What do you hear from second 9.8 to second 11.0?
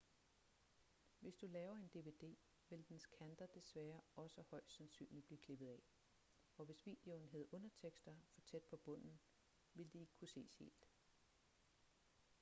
de ikke kunne ses helt